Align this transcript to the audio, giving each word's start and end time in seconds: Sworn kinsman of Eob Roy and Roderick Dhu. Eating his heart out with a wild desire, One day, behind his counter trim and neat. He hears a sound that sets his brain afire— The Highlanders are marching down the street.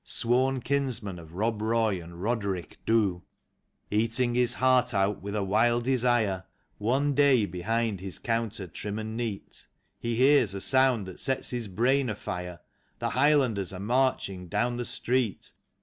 Sworn 0.03 0.61
kinsman 0.61 1.19
of 1.19 1.29
Eob 1.29 1.61
Roy 1.61 2.01
and 2.01 2.23
Roderick 2.23 2.79
Dhu. 2.87 3.21
Eating 3.91 4.33
his 4.33 4.55
heart 4.55 4.95
out 4.95 5.21
with 5.21 5.35
a 5.35 5.43
wild 5.43 5.83
desire, 5.83 6.45
One 6.79 7.13
day, 7.13 7.45
behind 7.45 7.99
his 7.99 8.17
counter 8.17 8.65
trim 8.65 8.97
and 8.97 9.15
neat. 9.15 9.67
He 9.99 10.15
hears 10.15 10.55
a 10.55 10.59
sound 10.59 11.05
that 11.05 11.19
sets 11.19 11.51
his 11.51 11.67
brain 11.67 12.09
afire— 12.09 12.61
The 12.97 13.11
Highlanders 13.11 13.71
are 13.73 13.79
marching 13.79 14.47
down 14.47 14.77
the 14.77 14.85
street. 14.85 15.51